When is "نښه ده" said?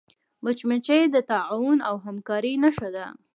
2.63-3.05